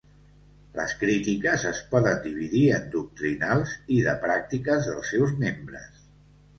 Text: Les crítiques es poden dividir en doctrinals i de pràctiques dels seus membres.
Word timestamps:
Les 0.79 0.95
crítiques 1.01 1.65
es 1.73 1.83
poden 1.91 2.17
dividir 2.25 2.63
en 2.79 2.89
doctrinals 2.97 3.77
i 3.99 4.03
de 4.09 4.19
pràctiques 4.27 4.93
dels 4.93 5.15
seus 5.17 5.41
membres. 5.49 6.07